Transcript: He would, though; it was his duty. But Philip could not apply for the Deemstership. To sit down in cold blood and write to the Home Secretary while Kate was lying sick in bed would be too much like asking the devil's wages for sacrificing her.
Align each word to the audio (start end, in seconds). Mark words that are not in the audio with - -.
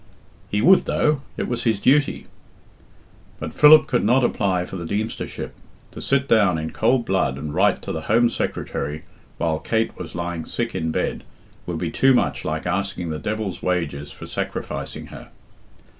He 0.49 0.63
would, 0.63 0.85
though; 0.85 1.21
it 1.37 1.47
was 1.47 1.63
his 1.63 1.79
duty. 1.79 2.25
But 3.39 3.53
Philip 3.53 3.85
could 3.85 4.03
not 4.03 4.23
apply 4.23 4.65
for 4.65 4.75
the 4.75 4.83
Deemstership. 4.87 5.51
To 5.91 6.01
sit 6.01 6.27
down 6.27 6.57
in 6.57 6.71
cold 6.71 7.05
blood 7.05 7.37
and 7.37 7.53
write 7.53 7.83
to 7.83 7.91
the 7.91 8.01
Home 8.09 8.27
Secretary 8.27 9.03
while 9.37 9.59
Kate 9.59 9.95
was 9.99 10.15
lying 10.15 10.43
sick 10.43 10.73
in 10.73 10.91
bed 10.91 11.23
would 11.67 11.77
be 11.77 11.91
too 11.91 12.15
much 12.15 12.43
like 12.43 12.65
asking 12.65 13.11
the 13.11 13.19
devil's 13.19 13.61
wages 13.61 14.11
for 14.11 14.25
sacrificing 14.25 15.05
her. 15.13 15.29